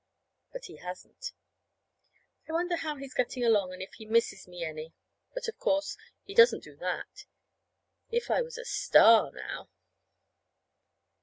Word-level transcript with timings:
But 0.51 0.65
he 0.65 0.77
hasn't. 0.77 1.31
I 2.49 2.53
wonder 2.53 2.75
how 2.77 2.95
he's 2.95 3.13
getting 3.13 3.43
along, 3.45 3.71
and 3.71 3.83
if 3.83 3.93
he 3.93 4.05
misses 4.07 4.47
me 4.47 4.63
any. 4.65 4.95
But 5.35 5.47
of 5.47 5.59
course, 5.59 5.95
he 6.23 6.33
doesn't 6.33 6.63
do 6.63 6.75
that. 6.77 7.25
If 8.09 8.31
I 8.31 8.41
was 8.41 8.57
a 8.57 8.65
star, 8.65 9.29
now 9.31 9.69